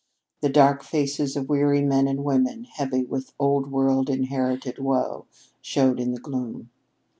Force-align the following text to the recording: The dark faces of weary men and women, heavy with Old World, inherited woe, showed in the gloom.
The 0.41 0.49
dark 0.49 0.81
faces 0.81 1.35
of 1.35 1.47
weary 1.47 1.83
men 1.83 2.07
and 2.07 2.23
women, 2.23 2.63
heavy 2.63 3.03
with 3.05 3.33
Old 3.39 3.69
World, 3.71 4.09
inherited 4.09 4.79
woe, 4.79 5.27
showed 5.61 5.99
in 5.99 6.11
the 6.11 6.19
gloom. 6.19 6.71